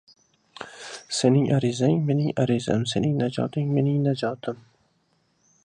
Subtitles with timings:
[1.17, 4.57] •Sening azang― mening azam, sening najoting― mening najotim.